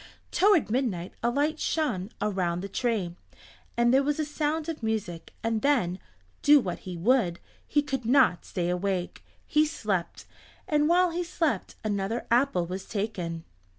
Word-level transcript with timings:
Toward 0.31 0.71
midnight 0.71 1.13
a 1.21 1.29
light 1.29 1.59
shone 1.59 2.09
around 2.19 2.61
the 2.61 2.67
tree, 2.67 3.15
and 3.77 3.93
there 3.93 4.01
was 4.01 4.17
a 4.19 4.25
sound 4.25 4.67
of 4.67 4.81
music, 4.81 5.31
and 5.43 5.61
then, 5.61 5.99
do 6.41 6.59
what 6.59 6.79
he 6.79 6.97
would, 6.97 7.39
he 7.67 7.83
could 7.83 8.03
not 8.03 8.43
stay 8.43 8.69
awake. 8.71 9.23
He 9.45 9.63
slept, 9.63 10.25
and 10.67 10.89
while 10.89 11.11
he 11.11 11.23
slept 11.23 11.75
another 11.83 12.25
apple 12.31 12.65
was 12.65 12.87
taken. 12.87 13.43